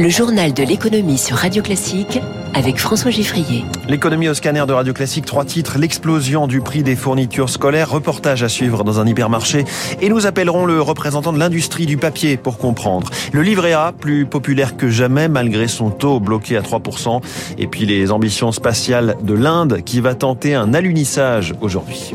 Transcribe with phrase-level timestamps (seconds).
[0.00, 2.20] Le journal de l'économie sur Radio Classique
[2.54, 3.64] avec François Giffrier.
[3.88, 5.76] L'économie au scanner de Radio Classique, trois titres.
[5.76, 9.64] L'explosion du prix des fournitures scolaires, reportage à suivre dans un hypermarché.
[10.00, 13.10] Et nous appellerons le représentant de l'industrie du papier pour comprendre.
[13.32, 17.20] Le livret A, plus populaire que jamais malgré son taux bloqué à 3%.
[17.58, 22.14] Et puis les ambitions spatiales de l'Inde qui va tenter un alunissage aujourd'hui.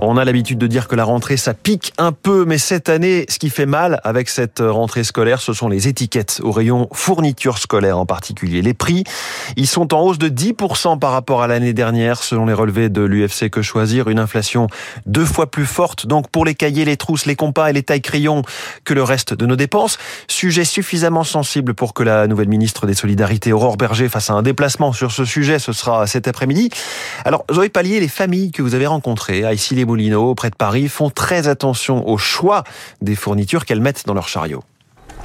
[0.00, 3.24] On a l'habitude de dire que la rentrée, ça pique un peu, mais cette année,
[3.28, 7.58] ce qui fait mal avec cette rentrée scolaire, ce sont les étiquettes au rayon fournitures
[7.58, 8.62] scolaires en particulier.
[8.62, 9.04] Les prix,
[9.56, 13.02] ils sont en hausse de 10% par rapport à l'année dernière, selon les relevés de
[13.02, 14.08] l'UFC Que Choisir.
[14.08, 14.66] Une inflation
[15.06, 18.02] deux fois plus forte, donc pour les cahiers, les trousses, les compas et les tailles
[18.02, 18.42] crayons
[18.84, 19.98] que le reste de nos dépenses.
[20.26, 24.92] Sujet suffisamment sensible pour que la nouvelle ministre des Solidarités, Aurore Berger, fasse un déplacement
[24.92, 25.60] sur ce sujet.
[25.60, 26.70] Ce sera cet après-midi.
[27.24, 29.11] Alors, Zoé Pallier, les familles que vous avez rencontrées
[29.44, 32.64] à Issy-les-Moulineaux, près de Paris, font très attention au choix
[33.00, 34.62] des fournitures qu'elles mettent dans leur chariot.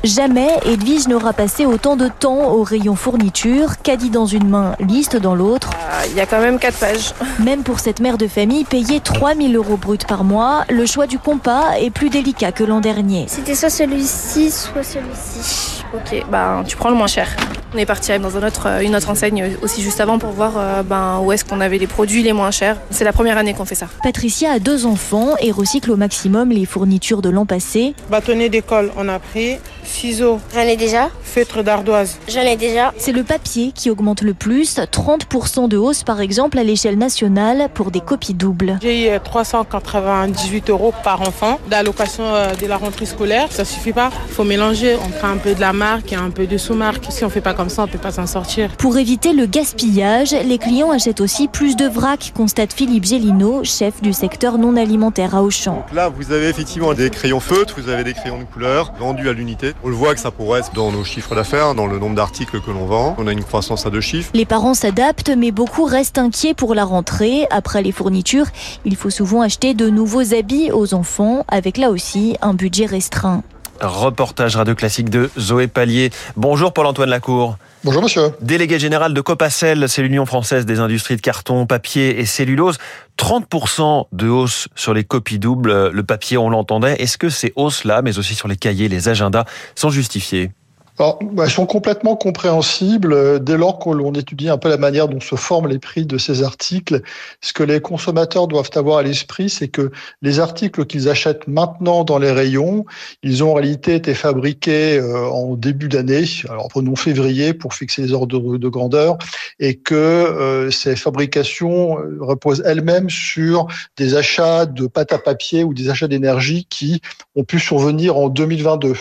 [0.03, 5.17] Jamais Edwige n'aura passé autant de temps au rayon fourniture, caddie dans une main, liste
[5.17, 5.71] dans l'autre.
[6.09, 7.13] Il y a quand même 4 pages.
[7.39, 11.17] Même pour cette mère de famille payée 3000 euros brut par mois, le choix du
[11.17, 13.25] compas est plus délicat que l'an dernier.
[13.27, 15.83] C'était soit celui-ci, soit celui-ci.
[15.93, 17.35] Ok, bah tu prends le moins cher.
[17.73, 20.83] On est parti dans un autre, une autre enseigne aussi juste avant pour voir euh,
[20.83, 22.77] ben, où est-ce qu'on avait les produits les moins chers.
[22.91, 23.87] C'est la première année qu'on fait ça.
[24.03, 27.93] Patricia a deux enfants et recycle au maximum les fournitures de l'an passé.
[28.09, 29.57] Bâtonnet d'école, on a pris.
[29.83, 30.39] Ciseaux.
[30.53, 31.09] J'en ai déjà.
[31.23, 32.17] Feutre d'ardoise.
[32.27, 32.93] J'en ai déjà.
[32.97, 37.69] C'est le papier qui augmente le plus, 30% de hausse par exemple à l'échelle nationale
[37.73, 38.79] pour des copies doubles.
[38.81, 43.47] J'ai eu 398 euros par enfant d'allocation euh, de la rentrée scolaire.
[43.49, 44.11] Ça suffit pas.
[44.27, 44.97] Il faut mélanger.
[45.05, 47.05] On prend un peu de la marque et un peu de sous-marque.
[47.09, 48.69] Si on fait pas comme ça, on peut pas s'en sortir.
[48.77, 53.99] Pour éviter le gaspillage, les clients achètent aussi plus de vrac, constate Philippe Gélino, chef
[53.99, 55.77] du secteur non alimentaire à Auchan.
[55.77, 59.27] Donc là, vous avez effectivement des crayons feutres, vous avez des crayons de couleur vendus
[59.27, 59.73] à l'unité.
[59.83, 62.61] On le voit que ça pourrait être dans nos chiffres d'affaires, dans le nombre d'articles
[62.61, 63.15] que l'on vend.
[63.17, 64.29] On a une croissance à deux chiffres.
[64.35, 67.47] Les parents s'adaptent, mais beaucoup restent inquiets pour la rentrée.
[67.49, 68.47] Après les fournitures,
[68.85, 73.41] il faut souvent acheter de nouveaux habits aux enfants, avec là aussi un budget restreint.
[73.81, 76.09] Reportage radio classique de Zoé Pallier.
[76.35, 77.57] Bonjour Paul-Antoine Lacour.
[77.83, 78.31] Bonjour monsieur.
[78.41, 82.77] Délégué général de Copacel, c'est l'Union française des industries de carton, papier et cellulose.
[83.17, 86.95] 30% de hausse sur les copies doubles, le papier on l'entendait.
[87.01, 89.45] Est-ce que ces hausses-là, mais aussi sur les cahiers, les agendas,
[89.75, 90.51] sont justifiées?
[90.97, 95.07] Bah, elles sont complètement compréhensibles euh, dès lors que l'on étudie un peu la manière
[95.07, 97.01] dont se forment les prix de ces articles.
[97.41, 99.91] Ce que les consommateurs doivent avoir à l'esprit, c'est que
[100.23, 102.85] les articles qu'ils achètent maintenant dans les rayons,
[103.21, 108.01] ils ont en réalité été fabriqués euh, en début d'année, alors prenons février pour fixer
[108.01, 109.17] les ordres de grandeur,
[109.59, 115.73] et que euh, ces fabrications reposent elles-mêmes sur des achats de pâte à papier ou
[115.73, 117.01] des achats d'énergie qui
[117.35, 118.95] ont pu survenir en 2022.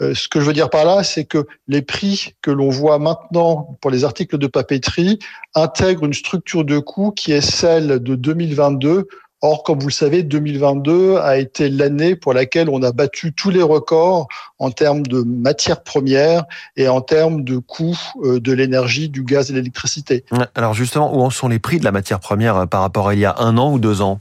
[0.00, 2.98] Euh, ce que je veux dire par là, c'est que les prix que l'on voit
[2.98, 5.18] maintenant pour les articles de papeterie
[5.54, 9.08] intègrent une structure de coût qui est celle de 2022
[9.40, 13.50] Or, comme vous le savez, 2022 a été l'année pour laquelle on a battu tous
[13.50, 14.26] les records
[14.58, 16.42] en termes de matières premières
[16.76, 20.24] et en termes de coûts euh, de l'énergie, du gaz et de l'électricité.
[20.56, 23.14] Alors justement, où en sont les prix de la matière première euh, par rapport à
[23.14, 24.18] il y a un an ou deux ans?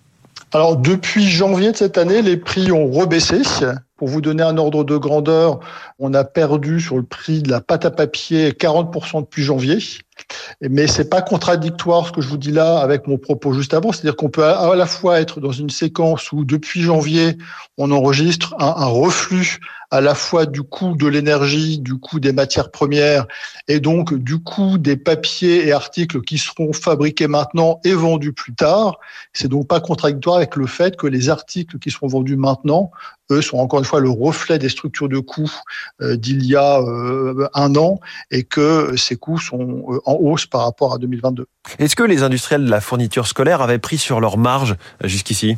[0.54, 3.42] Alors depuis janvier de cette année, les prix ont rebaissé.
[3.98, 5.60] Pour vous donner un ordre de grandeur,
[5.98, 9.80] on a perdu sur le prix de la pâte à papier 40% depuis janvier.
[10.62, 13.92] Mais c'est pas contradictoire ce que je vous dis là avec mon propos juste avant.
[13.92, 17.38] C'est-à-dire qu'on peut à la fois être dans une séquence où depuis janvier,
[17.78, 19.60] on enregistre un, reflux
[19.92, 23.26] à la fois du coût de l'énergie, du coût des matières premières
[23.68, 28.54] et donc du coût des papiers et articles qui seront fabriqués maintenant et vendus plus
[28.54, 28.98] tard.
[29.34, 32.92] C'est donc pas contradictoire avec le fait que les articles qui seront vendus maintenant,
[33.32, 35.52] eux, sont encore une fois le reflet des structures de coûts
[36.02, 38.00] euh, d'il y a euh, un an
[38.32, 41.46] et que ces coûts sont euh, en hausse par rapport à 2022.
[41.80, 45.58] Est-ce que les industriels de la fourniture scolaire avaient pris sur leur marge jusqu'ici?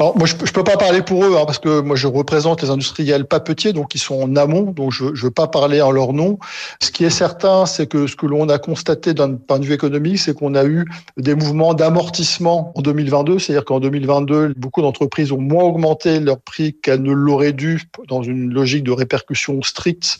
[0.00, 2.62] Alors moi je peux, peux pas parler pour eux hein, parce que moi je représente
[2.62, 5.90] les industriels papetiers donc ils sont en amont donc je ne veux pas parler en
[5.90, 6.38] leur nom.
[6.80, 9.74] Ce qui est certain c'est que ce que l'on a constaté d'un point de vue
[9.74, 10.86] économique c'est qu'on a eu
[11.18, 16.72] des mouvements d'amortissement en 2022 c'est-à-dire qu'en 2022 beaucoup d'entreprises ont moins augmenté leur prix
[16.82, 20.16] qu'elles ne l'auraient dû dans une logique de répercussion stricte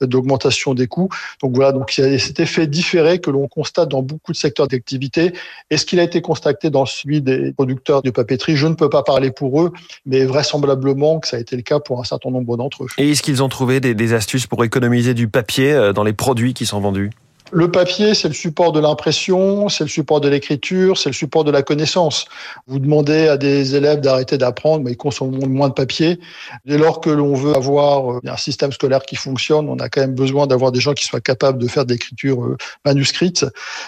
[0.00, 1.08] d'augmentation des coûts.
[1.42, 4.36] Donc voilà donc il y a cet effet différé que l'on constate dans beaucoup de
[4.36, 5.32] secteurs d'activité.
[5.70, 9.02] Est-ce qu'il a été constaté dans celui des producteurs de papeterie Je ne peux pas
[9.02, 9.72] parler pour eux,
[10.06, 12.88] mais vraisemblablement que ça a été le cas pour un certain nombre d'entre eux.
[12.98, 16.54] Et est-ce qu'ils ont trouvé des, astuces pour économiser du papier euh, dans les produits
[16.54, 17.10] qui sont vendus?
[17.54, 21.44] Le papier, c'est le support de l'impression, c'est le support de l'écriture, c'est le support
[21.44, 22.24] de la connaissance.
[22.66, 26.18] Vous demandez à des élèves d'arrêter d'apprendre, mais ils consomment moins de papier.
[26.64, 30.00] Dès lors que l'on veut avoir euh, un système scolaire qui fonctionne, on a quand
[30.00, 33.46] même besoin d'avoir des gens qui soient capables de faire de l'écriture euh, manuscrite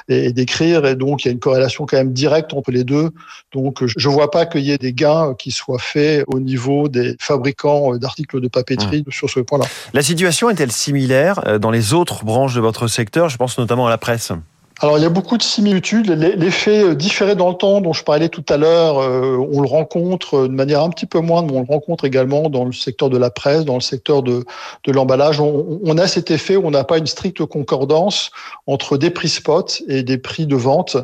[0.09, 0.87] et d'écrire.
[0.87, 3.11] Et donc, il y a une corrélation quand même directe entre les deux.
[3.53, 6.87] Donc, je ne vois pas qu'il y ait des gains qui soient faits au niveau
[6.87, 9.11] des fabricants euh, d'articles de papeterie mmh.
[9.11, 9.65] sur ce point-là.
[9.93, 13.29] La situation est-elle similaire dans les autres branches de votre secteur?
[13.29, 14.33] Je pense notamment à la presse.
[14.83, 16.11] Alors il y a beaucoup de similitudes.
[16.11, 19.67] L'effet euh, différé dans le temps dont je parlais tout à l'heure, euh, on le
[19.67, 23.09] rencontre de manière un petit peu moindre, mais on le rencontre également dans le secteur
[23.09, 24.45] de la presse, dans le secteur de,
[24.85, 25.41] de l'emballage.
[25.41, 28.31] On, a cet effet où on n'a pas une stricte concordance
[28.67, 30.99] entre des prix spot et des prix de vente,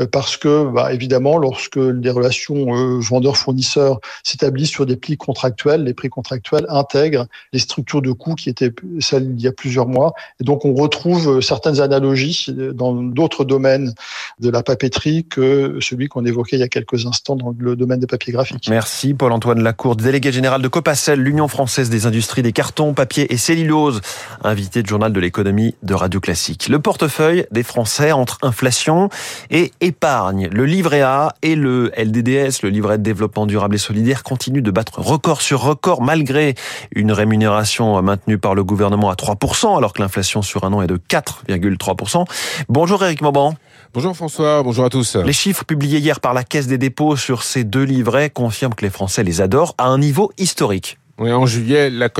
[0.00, 5.92] euh, parce que bah, évidemment, lorsque les relations vendeurs-fournisseurs s'établissent sur des prix contractuels, les
[5.92, 10.14] prix contractuels intègrent les structures de coûts qui étaient celles il y a plusieurs mois,
[10.40, 13.94] et donc on retrouve certaines analogies dans d'autres domaines
[14.38, 17.98] de la papeterie que celui qu'on évoquait il y a quelques instants dans le domaine
[17.98, 18.68] des papiers graphiques.
[18.70, 23.36] Merci Paul-Antoine Lacour, délégué général de Copacel, l'Union française des industries des cartons, papier et
[23.36, 24.02] cellulose,
[24.44, 26.68] invité du journal de l'économie de Radio Classique.
[26.68, 29.08] Le portefeuille des Français entre inflation
[29.50, 30.48] et épargne.
[30.52, 34.70] Le livret A et le LDDS, le livret de développement durable et solidaire, continuent de
[34.70, 36.54] battre record sur record malgré
[36.94, 40.86] une rémunération maintenue par le gouvernement à 3%, alors que l'inflation sur un an est
[40.86, 42.24] de 4,3%.
[42.68, 43.54] Bonjour Mauban.
[43.94, 45.16] Bonjour François, bonjour à tous.
[45.16, 48.84] Les chiffres publiés hier par la Caisse des dépôts sur ces deux livrets confirment que
[48.84, 50.98] les Français les adorent à un niveau historique.
[51.18, 52.10] Oui, en juillet, la,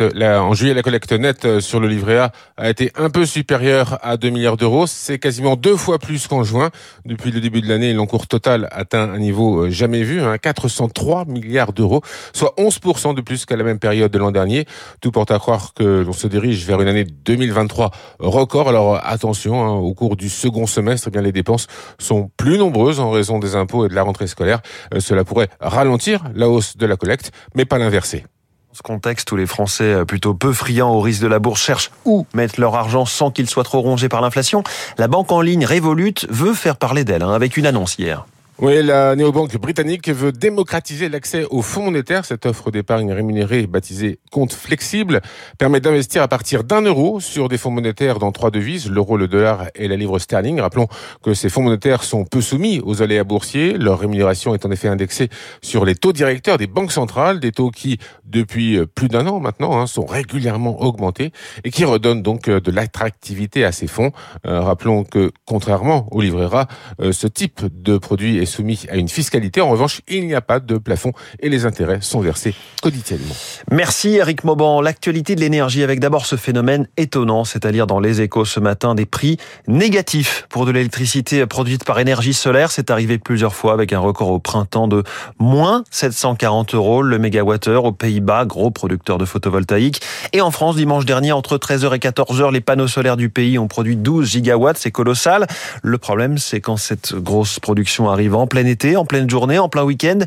[0.00, 3.98] en juillet, la collecte nette euh, sur le livret A a été un peu supérieure
[4.02, 4.86] à 2 milliards d'euros.
[4.86, 6.70] C'est quasiment deux fois plus qu'en juin.
[7.04, 11.24] Depuis le début de l'année, l'encours total atteint un niveau euh, jamais vu, hein, 403
[11.26, 12.02] milliards d'euros,
[12.32, 14.66] soit 11% de plus qu'à la même période de l'an dernier.
[15.00, 18.68] Tout porte à croire que l'on se dirige vers une année 2023 record.
[18.68, 21.66] Alors attention, hein, au cours du second semestre, eh bien les dépenses
[21.98, 24.60] sont plus nombreuses en raison des impôts et de la rentrée scolaire.
[24.94, 28.24] Euh, cela pourrait ralentir la hausse de la collecte, mais pas l'inverser
[28.72, 31.90] ce contexte où les Français euh, plutôt peu friands au risque de la bourse cherchent
[32.04, 34.62] où mettre leur argent sans qu'il soit trop rongé par l'inflation,
[34.98, 38.26] la banque en ligne Revolut veut faire parler d'elle hein, avec une annonce hier.
[38.60, 42.24] Oui, la néobanque britannique veut démocratiser l'accès aux fonds monétaires.
[42.24, 45.20] Cette offre d'épargne rémunérée, baptisée compte flexible,
[45.58, 49.28] permet d'investir à partir d'un euro sur des fonds monétaires dans trois devises, l'euro, le
[49.28, 50.58] dollar et la livre sterling.
[50.58, 50.88] Rappelons
[51.22, 53.74] que ces fonds monétaires sont peu soumis aux aléas boursiers.
[53.74, 55.28] Leur rémunération est en effet indexée
[55.62, 59.78] sur les taux directeurs des banques centrales, des taux qui, depuis plus d'un an maintenant,
[59.78, 61.30] hein, sont régulièrement augmentés
[61.62, 64.10] et qui redonnent donc de l'attractivité à ces fonds.
[64.46, 66.66] Euh, rappelons que, contrairement au livret A,
[67.00, 69.60] euh, ce type de produit est soumis à une fiscalité.
[69.60, 73.34] En revanche, il n'y a pas de plafond et les intérêts sont versés quotidiennement.
[73.70, 74.80] Merci Eric Mauban.
[74.80, 79.06] L'actualité de l'énergie avec d'abord ce phénomène étonnant, c'est-à-dire dans les échos ce matin des
[79.06, 79.36] prix
[79.68, 82.70] négatifs pour de l'électricité produite par énergie solaire.
[82.70, 85.02] C'est arrivé plusieurs fois avec un record au printemps de
[85.38, 90.00] moins 740 euros le mégawattheure aux Pays-Bas, gros producteur de photovoltaïque.
[90.32, 93.68] Et en France, dimanche dernier, entre 13h et 14h, les panneaux solaires du pays ont
[93.68, 94.78] produit 12 gigawatts.
[94.78, 95.46] C'est colossal.
[95.82, 99.68] Le problème, c'est quand cette grosse production arrive en plein été, en pleine journée, en
[99.68, 100.18] plein week-end.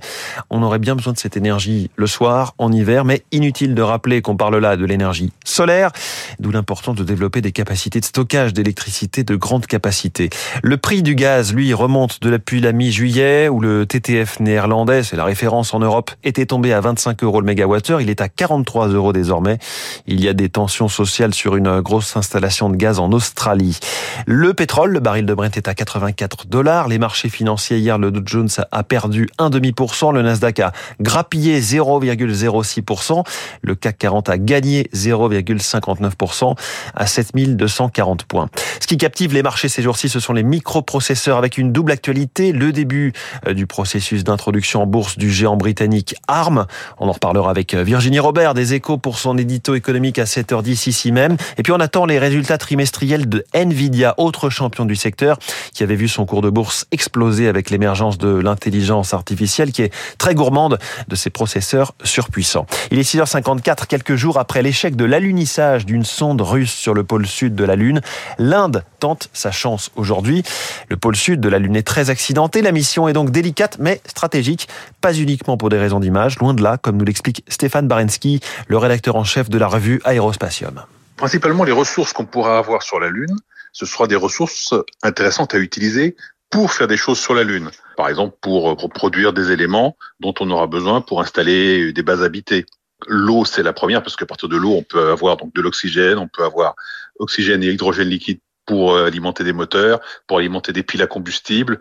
[0.49, 4.21] On aurait bien besoin de cette énergie le soir, en hiver, mais inutile de rappeler
[4.21, 5.91] qu'on parle là de l'énergie solaire,
[6.39, 10.29] d'où l'importance de développer des capacités de stockage d'électricité de grande capacité.
[10.63, 15.25] Le prix du gaz, lui, remonte depuis la mi-juillet, où le TTF néerlandais, c'est la
[15.25, 18.01] référence en Europe, était tombé à 25 euros le mégawattheure.
[18.01, 19.57] Il est à 43 euros désormais.
[20.07, 23.79] Il y a des tensions sociales sur une grosse installation de gaz en Australie.
[24.25, 26.87] Le pétrole, le baril de Brent est à 84 dollars.
[26.87, 33.23] Les marchés financiers hier le Dow Jones a perdu 1,5%, le Nasdaq a grappillé 0,06%,
[33.61, 36.57] le CAC 40 a gagné 0,59%
[36.95, 38.49] à 7240 points.
[38.79, 42.51] Ce qui captive les marchés ces jours-ci, ce sont les microprocesseurs avec une double actualité,
[42.51, 43.13] le début
[43.47, 46.65] euh, du processus d'introduction en bourse du géant britannique ARM.
[46.99, 50.89] On en reparlera avec euh, Virginie Robert des Échos pour son édito économique à 7h10
[50.89, 51.37] ici même.
[51.57, 55.37] Et puis on attend les résultats trimestriels de Nvidia, autre champion du secteur,
[55.73, 59.93] qui avait vu son cours de bourse exploser avec l'émergence de l'intelligence artificielle qui est
[60.17, 62.65] très gourmande de ces processeurs surpuissants.
[62.89, 67.27] Il est 6h54, quelques jours après l'échec de l'alunissage d'une sonde russe sur le pôle
[67.27, 68.01] sud de la Lune.
[68.37, 70.43] L'Inde tente sa chance aujourd'hui.
[70.87, 72.61] Le pôle sud de la Lune est très accidenté.
[72.61, 74.69] La mission est donc délicate mais stratégique,
[75.01, 78.77] pas uniquement pour des raisons d'image, loin de là, comme nous l'explique Stéphane Barensky, le
[78.77, 80.81] rédacteur en chef de la revue Aérospatium.
[81.17, 83.35] Principalement les ressources qu'on pourra avoir sur la Lune,
[83.73, 86.15] ce sera des ressources intéressantes à utiliser
[86.51, 87.71] pour faire des choses sur la Lune.
[87.97, 92.65] Par exemple, pour, produire des éléments dont on aura besoin pour installer des bases habitées.
[93.07, 96.19] L'eau, c'est la première parce qu'à partir de l'eau, on peut avoir donc de l'oxygène,
[96.19, 96.75] on peut avoir
[97.17, 101.79] oxygène et hydrogène liquide pour euh, alimenter des moteurs, pour alimenter des piles à combustible,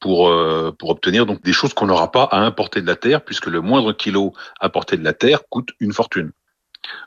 [0.00, 3.24] pour, euh, pour obtenir donc des choses qu'on n'aura pas à importer de la Terre,
[3.24, 6.32] puisque le moindre kilo importé de la Terre coûte une fortune.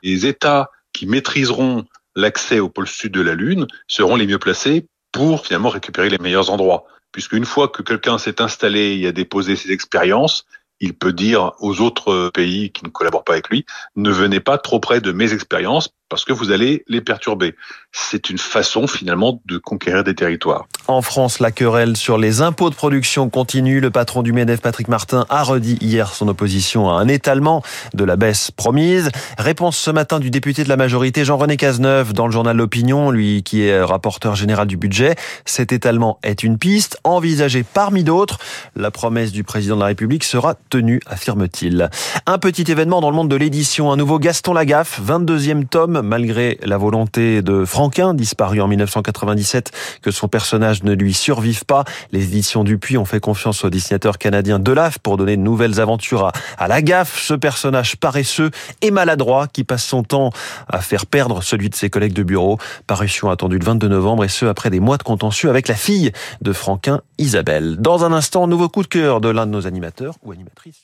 [0.02, 1.84] Les États qui maîtriseront
[2.16, 6.18] l'accès au pôle sud de la Lune seront les mieux placés pour finalement récupérer les
[6.18, 6.84] meilleurs endroits.
[7.12, 10.46] Puisque une fois que quelqu'un s'est installé et a déposé ses expériences,
[10.80, 13.64] il peut dire aux autres pays qui ne collaborent pas avec lui,
[13.94, 17.54] ne venez pas trop près de mes expériences parce que vous allez les perturber.
[17.90, 20.66] C'est une façon finalement de conquérir des territoires.
[20.86, 23.80] En France, la querelle sur les impôts de production continue.
[23.80, 27.62] Le patron du MEDEF, Patrick Martin, a redit hier son opposition à un étalement
[27.94, 29.10] de la baisse promise.
[29.38, 33.42] Réponse ce matin du député de la majorité, Jean-René Cazeneuve, dans le journal L'Opinion, lui
[33.42, 35.14] qui est rapporteur général du budget.
[35.46, 38.38] Cet étalement est une piste envisagée parmi d'autres.
[38.76, 41.88] La promesse du président de la République sera tenue, affirme-t-il.
[42.26, 43.90] Un petit événement dans le monde de l'édition.
[43.90, 49.70] Un nouveau Gaston Lagaffe, 22e tome malgré la volonté de Franquin, disparu en 1997,
[50.02, 51.84] que son personnage ne lui survive pas.
[52.10, 56.26] Les éditions Dupuis ont fait confiance au dessinateur canadien Delaf pour donner de nouvelles aventures
[56.26, 60.30] à, à la gaffe, ce personnage paresseux et maladroit qui passe son temps
[60.68, 62.58] à faire perdre celui de ses collègues de bureau.
[62.86, 66.12] Parution attendue le 22 novembre et ce après des mois de contentieux avec la fille
[66.40, 67.76] de Franquin, Isabelle.
[67.78, 70.82] Dans un instant, nouveau coup de cœur de l'un de nos animateurs ou animatrices